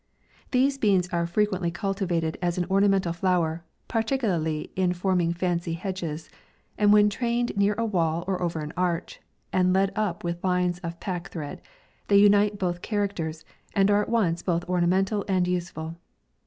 These 0.49 0.79
beans 0.79 1.07
are 1.09 1.27
frequently 1.27 1.69
cultivated 1.69 2.35
as 2.41 2.57
an 2.57 2.65
ornamental 2.71 3.13
flower, 3.13 3.63
particularly 3.87 4.71
in 4.75 4.93
form 4.93 5.21
ing 5.21 5.31
fancy 5.31 5.73
hedges, 5.73 6.27
and 6.75 6.91
when 6.91 7.07
trained 7.07 7.55
near 7.55 7.75
a 7.77 7.85
wall 7.85 8.23
or 8.25 8.41
over 8.41 8.61
an 8.61 8.73
arch, 8.75 9.21
and 9.53 9.73
led 9.73 9.91
up 9.95 10.23
with 10.23 10.43
lines 10.43 10.79
of 10.79 10.99
pack 10.99 11.29
thread, 11.29 11.61
they 12.07 12.17
unite 12.17 12.57
both 12.57 12.81
characters, 12.81 13.45
and 13.75 13.91
are 13.91 14.01
at 14.01 14.09
once 14.09 14.41
both 14.41 14.67
ornamental 14.67 15.23
and 15.27 15.47
useful. 15.47 15.95